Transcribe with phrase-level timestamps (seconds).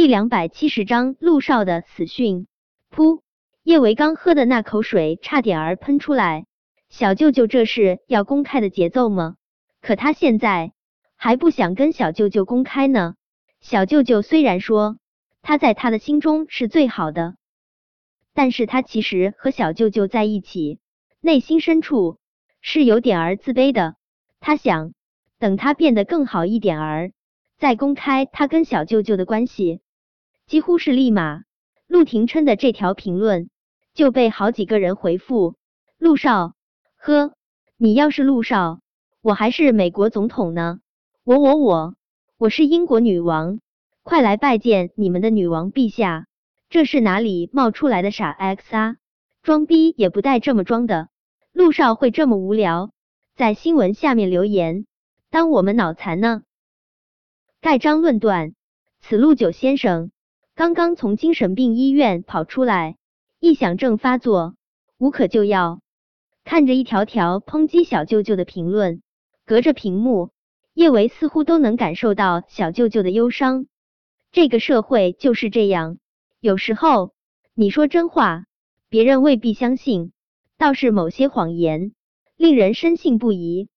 [0.00, 2.46] 第两百七十章陆少的死讯。
[2.90, 3.20] 噗！
[3.62, 6.46] 叶维刚喝的那口水差点儿喷出来。
[6.88, 9.36] 小舅舅这是要公开的节奏吗？
[9.82, 10.72] 可他现在
[11.16, 13.14] 还不想跟小舅舅公开呢。
[13.60, 14.96] 小舅舅虽然说
[15.42, 17.34] 他在他的心中是最好的，
[18.32, 20.78] 但是他其实和小舅舅在一起，
[21.20, 22.16] 内心深处
[22.62, 23.96] 是有点儿自卑的。
[24.40, 24.94] 他想
[25.38, 27.12] 等他变得更好一点儿，
[27.58, 29.82] 再公开他跟小舅舅的关系。
[30.50, 31.44] 几乎是立马，
[31.86, 33.50] 陆廷琛的这条评论
[33.94, 35.54] 就被好几个人回复
[35.96, 36.54] ：“陆少。”
[36.98, 37.34] 呵，
[37.76, 38.80] 你要是陆少，
[39.22, 40.80] 我还是美国总统呢。
[41.22, 41.94] 我我我，
[42.36, 43.60] 我是英国女王，
[44.02, 46.26] 快来拜见你们的女王陛下。
[46.68, 48.96] 这是哪里冒出来的傻 X 啊？
[49.44, 51.10] 装逼也不带这么装的。
[51.52, 52.90] 陆少会这么无聊，
[53.36, 54.84] 在新闻下面留言，
[55.30, 56.42] 当我们脑残呢？
[57.60, 58.56] 盖章论断，
[59.00, 60.10] 此陆九先生
[60.60, 62.98] 刚刚从精神病医院跑出来，
[63.40, 64.56] 臆想症发作，
[64.98, 65.80] 无可救药。
[66.44, 69.00] 看着一条条抨击小舅舅的评论，
[69.46, 70.32] 隔着屏幕，
[70.74, 73.68] 叶维似乎都能感受到小舅舅的忧伤。
[74.32, 75.96] 这个社会就是这样，
[76.40, 77.14] 有时候
[77.54, 78.44] 你说真话，
[78.90, 80.10] 别人未必相信；
[80.58, 81.94] 倒是某些谎言，
[82.36, 83.70] 令人深信不疑。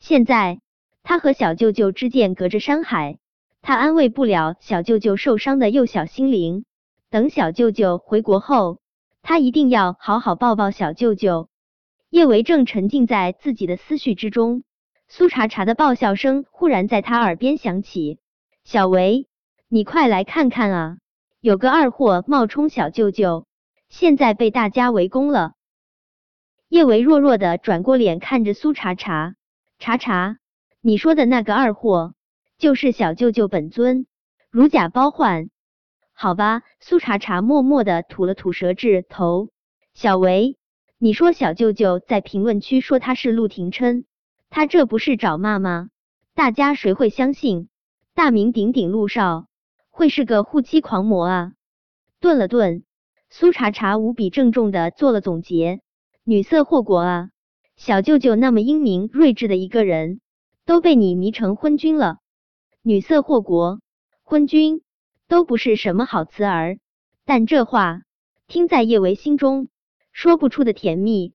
[0.00, 0.60] 现在
[1.04, 3.20] 他和小舅舅之间隔着山海，
[3.66, 6.64] 他安慰不了小舅舅受伤的幼小心灵。
[7.10, 8.78] 等小舅舅回国后，
[9.22, 11.48] 他一定要好好抱抱小舅舅。
[12.08, 14.62] 叶维正沉浸在自己的思绪之中，
[15.08, 18.20] 苏茶茶的爆笑声忽然在他耳边响起
[18.62, 19.26] ：“小维，
[19.68, 20.98] 你快来看看啊，
[21.40, 23.48] 有个二货冒充小舅舅，
[23.88, 25.54] 现在被大家围攻了。”
[26.70, 29.34] 叶维弱弱的转过脸看着苏茶茶
[29.80, 30.38] ：“茶茶，
[30.80, 32.14] 你说的那个二货
[32.58, 34.06] 就是小舅舅本尊，
[34.50, 35.50] 如假包换？
[36.12, 39.50] 好吧。”苏茶茶默默的吐了吐舌质头
[39.94, 40.56] ：“小维。”
[40.98, 44.06] 你说小舅舅在评论区说他是陆廷琛，
[44.48, 45.90] 他这不是找骂吗？
[46.34, 47.68] 大家谁会相信
[48.14, 49.46] 大名鼎鼎陆少
[49.90, 51.52] 会是个护妻狂魔啊？
[52.18, 52.84] 顿了顿，
[53.28, 55.80] 苏茶茶无比郑重的做了总结：
[56.24, 57.30] 女色祸国啊！
[57.76, 60.20] 小舅舅那么英明睿智的一个人，
[60.64, 62.20] 都被你迷成昏君了。
[62.88, 63.80] 女色祸国，
[64.22, 64.80] 昏君
[65.26, 66.78] 都不是什么好词儿，
[67.24, 68.02] 但这话
[68.46, 69.66] 听在叶维心中。
[70.12, 71.34] 说不出的甜蜜，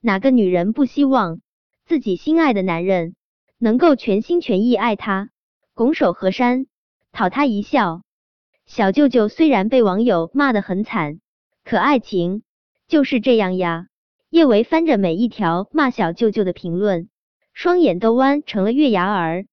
[0.00, 1.42] 哪个女人不希望
[1.86, 3.14] 自己心爱的男人
[3.56, 5.28] 能够全心全意爱她，
[5.74, 6.66] 拱手河山，
[7.12, 8.02] 讨她一笑？
[8.66, 11.20] 小舅舅虽然被网友骂得很惨，
[11.62, 12.42] 可爱情
[12.88, 13.86] 就是这样呀。
[14.28, 17.08] 叶维翻着每一条骂小舅舅的评论，
[17.52, 19.46] 双眼都弯成了月牙儿。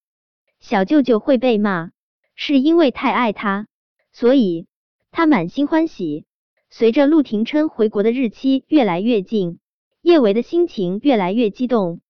[0.60, 1.90] 小舅舅会被骂，
[2.34, 3.66] 是因为太爱他，
[4.12, 4.66] 所以
[5.10, 6.24] 他满心欢喜。
[6.70, 9.58] 随着陆廷琛回国的日期越来越近，
[10.02, 12.00] 叶维的心情越来越激动，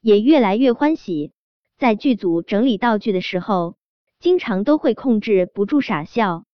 [0.00, 1.32] 也越来越欢喜。
[1.76, 3.76] 在剧组整理道具的时候，
[4.20, 6.44] 经常都会控制不住傻笑。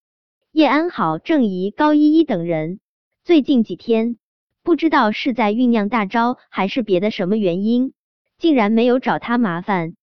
[0.51, 2.81] 叶安好、郑怡、高依依等人
[3.23, 4.17] 最近几天，
[4.63, 7.93] 不知道是在酝酿大招，还是别的什么原因，
[8.39, 9.95] 竟然没有找他麻烦。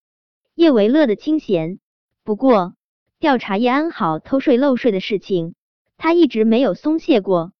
[0.58, 1.78] 叶维乐得清闲。
[2.24, 2.74] 不过，
[3.20, 5.54] 调查叶安好偷税漏税的事情。
[5.98, 7.52] 他一直没有松懈过。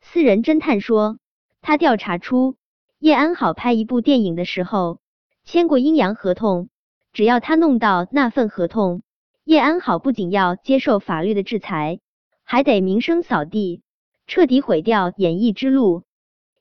[0.00, 1.18] 私人侦探说，
[1.60, 2.56] 他调查出
[2.98, 5.00] 叶安好拍一部电影的时候
[5.44, 6.70] 签过阴阳合同，
[7.12, 9.02] 只要他弄到那份合同，
[9.44, 12.00] 叶安好不仅要接受法律的制裁，
[12.42, 13.82] 还得名声扫地，
[14.26, 16.04] 彻底毁掉演艺之路。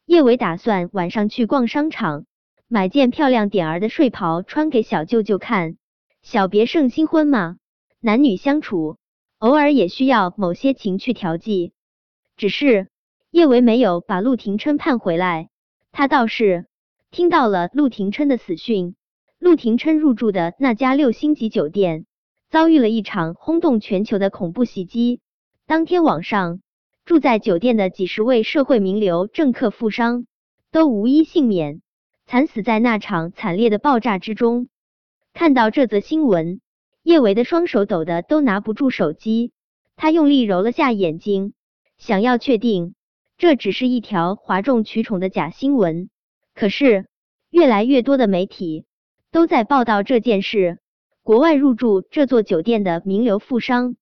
[0.05, 2.25] 叶伟打算晚上去逛商场，
[2.71, 5.75] 买件漂亮点儿的睡袍穿给小舅舅看。
[6.21, 7.57] 小别胜新婚嘛，
[7.99, 8.97] 男女相处。
[9.39, 11.73] 偶尔也需要某些情趣调剂，
[12.37, 12.87] 只是
[13.31, 15.49] 叶维没有把陆廷琛盼回来，
[15.91, 16.67] 他倒是
[17.09, 18.95] 听到了陆廷琛的死讯。
[19.39, 22.05] 陆廷琛入住的那家六星级酒店
[22.51, 25.21] 遭遇了一场轰动全球的恐怖袭击，
[25.65, 26.61] 当天晚上
[27.03, 30.27] 住在酒店的几十位社会名流、政客、富商
[30.71, 31.81] 都无一幸免，
[32.29, 34.67] 惨死在那场惨烈的爆炸之中。
[35.33, 36.61] 看到这则新闻。
[37.01, 39.51] 叶维的双手抖得都拿不住手机，
[39.95, 41.53] 他用力揉了下眼睛，
[41.97, 42.93] 想要确定
[43.39, 46.11] 这只是一条哗众取宠的假新闻。
[46.53, 47.07] 可是
[47.49, 48.85] 越来越多的媒体
[49.31, 50.77] 都在报道这件事，
[51.23, 53.95] 国外入住这座酒店的名流富商，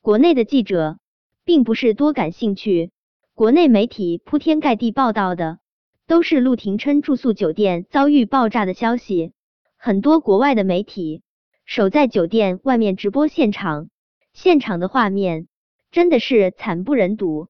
[0.00, 0.98] 国内的记者
[1.44, 2.90] 并不是多感兴趣。
[3.34, 5.60] 国内媒体铺天盖地报道的
[6.08, 9.34] 都是陆廷琛住宿酒店遭遇爆炸的消息，
[9.76, 11.22] 很多国外的媒体。
[11.66, 13.90] 守在酒店外面直播现场，
[14.32, 15.48] 现场的画面
[15.90, 17.48] 真的是惨不忍睹，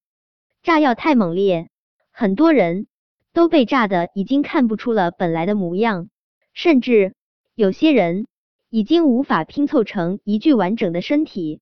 [0.64, 1.69] 炸药太猛烈，
[2.10, 2.88] 很多人
[3.32, 6.11] 都被炸的已经看不出了本来的模样，
[6.52, 7.14] 甚至
[7.54, 8.26] 有些人
[8.70, 11.61] 已经无法拼凑成一具完整的身体。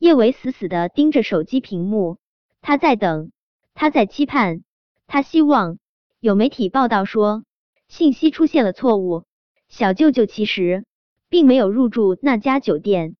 [0.00, 2.18] 叶维死死的盯着手机屏幕，
[2.60, 3.30] 他在等，
[3.72, 4.64] 他在期盼，
[5.06, 5.78] 他希望
[6.24, 7.44] 有媒体报道说
[7.86, 9.24] 信息出现了错误，
[9.68, 10.86] 小舅舅其实
[11.28, 13.14] 并没有入住那家酒店，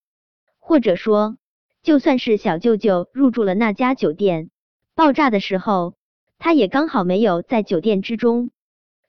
[0.58, 1.36] 或者说，
[1.82, 4.48] 就算是小舅舅入住了那家酒店，
[4.94, 5.96] 爆炸的时候
[6.38, 8.50] 他也刚好没有在酒店之中。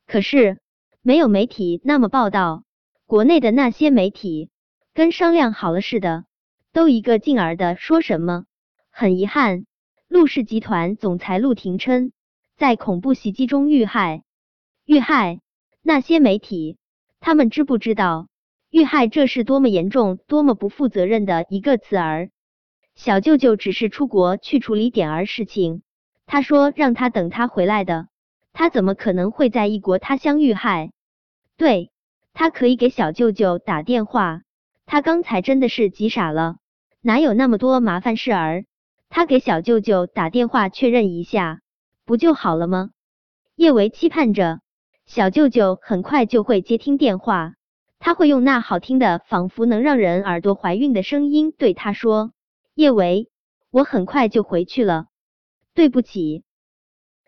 [0.06, 0.58] 可是
[1.02, 2.66] 没有媒体那么报道，
[3.06, 4.50] 国内的那些媒体
[4.94, 6.26] 跟商量好了似的。
[6.74, 8.44] 都一个劲儿的说什么？
[8.92, 9.66] 很遗憾，
[10.10, 12.12] 陆氏集团总裁陆廷琛
[12.58, 14.24] 在恐怖袭击中遇害。
[14.86, 15.42] 遇害？
[15.82, 16.78] 那些媒体，
[17.20, 18.28] 他们知不知道
[18.70, 22.30] 遇害这是多么严重、多么不负责任的一个词儿？
[22.96, 25.82] 小舅舅只是出国去处理点儿事情，
[26.26, 28.08] 他说让他等他回来的，
[28.54, 30.92] 他怎么可能会在异国他乡遇害？
[31.58, 31.92] 对
[32.34, 34.44] 他可以给小舅舅打电话，
[34.86, 36.56] 他刚才真的是急傻了。
[37.02, 38.66] 哪有那么多麻烦事儿？
[39.10, 41.60] 他给小舅舅打电话确认一下，
[42.06, 42.92] 不就好了吗？
[43.56, 44.62] 叶维期盼着
[45.06, 47.56] 小舅舅很快就会接听电话，
[48.00, 52.32] 他会用那好听的、仿佛能让人耳朵怀孕的声音对他说
[52.76, 53.30] ：“叶维，
[53.72, 55.08] 我很快就回去了。
[55.74, 56.44] 对不起，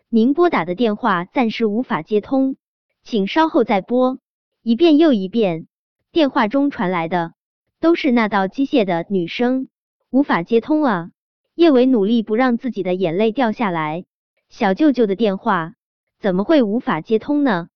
[0.08, 2.56] 您拨打的电话暂时无法接通，
[3.02, 4.18] 请稍后再拨。”
[4.62, 5.66] 一遍又一遍，
[6.12, 7.32] 电话中传来的。
[7.80, 9.68] 都是那道机械的女声，
[10.10, 11.10] 无法接通啊！
[11.54, 14.04] 叶伟努力不让自己的眼泪掉下来。
[14.48, 15.74] 小舅舅的电话
[16.18, 17.68] 怎么会无法接通呢？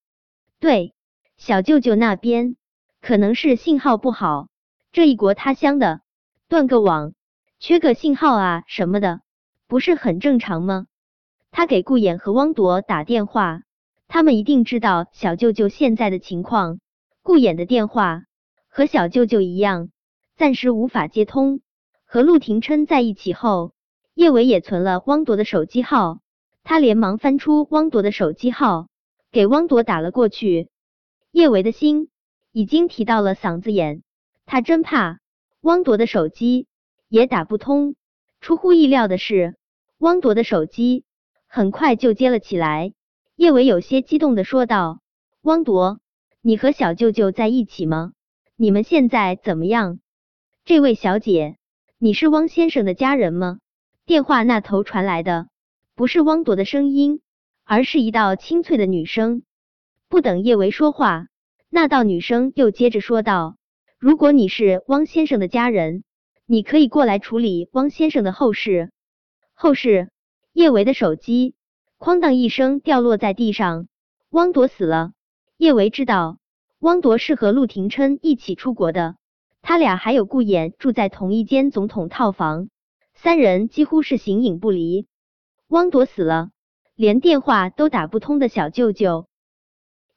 [0.59, 0.93] 对，
[1.37, 2.55] 小舅舅那边
[3.01, 4.47] 可能是信号不好。
[4.91, 6.01] 这异国他乡的，
[6.47, 7.13] 断个网，
[7.59, 9.21] 缺个信号啊什么的，
[9.67, 10.87] 不是很正常吗？
[11.51, 13.61] 他给顾衍和汪铎打电话，
[14.07, 16.79] 他们一定知道小舅舅现在的情况。
[17.21, 18.23] 顾衍的电话
[18.67, 19.89] 和小舅舅一样。
[20.35, 21.61] 暂时无法接通。
[22.05, 23.73] 和陆廷琛在一起后，
[24.15, 26.19] 叶伟也存了汪铎的手机号。
[26.63, 28.87] 他连忙翻出汪铎的手机号，
[29.31, 30.69] 给汪铎打了过去。
[31.31, 32.09] 叶伟的心
[32.51, 34.03] 已经提到了嗓子眼，
[34.45, 35.19] 他真怕
[35.61, 36.67] 汪铎的手机
[37.09, 37.95] 也打不通。
[38.39, 39.55] 出乎意料的是，
[39.97, 41.05] 汪铎的手机
[41.47, 42.93] 很快就接了起来。
[43.35, 45.01] 叶伟有些激动的说道
[45.41, 45.99] ：“汪铎，
[46.41, 48.13] 你和小舅舅在一起吗？
[48.55, 49.99] 你们现在怎么样？”
[50.65, 51.57] 这位小姐，
[51.97, 53.59] 你是汪先生的家人吗？
[54.05, 55.47] 电话那头传来的
[55.95, 57.21] 不是汪铎的声音，
[57.63, 59.43] 而是一道清脆的女声。
[60.09, 61.27] 不等叶维说话，
[61.69, 63.57] 那道女声又接着说道
[63.99, 66.03] ：“如果你是汪先生的家人，
[66.47, 68.91] 你可以过来处理汪先生的后事。”
[69.53, 70.09] 后事？
[70.51, 71.53] 叶维的手机
[71.99, 73.87] 哐当一声掉落在地上。
[74.31, 75.11] 汪铎死了。
[75.57, 76.39] 叶维知道，
[76.79, 79.15] 汪铎是和陆廷琛一起出国的。
[79.61, 82.69] 他俩还有顾衍住在同一间总统套房，
[83.13, 85.07] 三人几乎是形影不离。
[85.73, 86.51] 汪铎死了，
[86.93, 89.25] 连电话都打不通的小舅舅，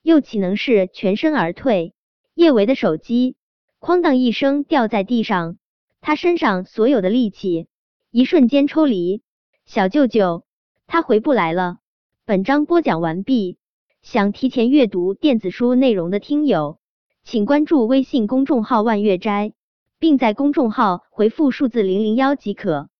[0.02, 1.94] 又岂能是全身而退？
[2.34, 3.36] 叶维的手机
[3.80, 5.56] 哐当一声掉在地上，
[6.02, 7.68] 他身上所有的力气
[8.10, 9.22] 一瞬间抽离。
[9.64, 10.44] 小舅舅，
[10.86, 11.78] 他回不来了。
[12.26, 13.56] 本章播讲完毕，
[14.02, 16.78] 想提前阅读电子书内容的听友。
[17.25, 19.54] 请关注微信公众号“万月斋”，
[19.98, 22.90] 并在公众号回复数字零零幺即可。